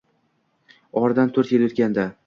[1.03, 1.51] Oradan to'r?
[1.55, 2.09] yil o'tgandi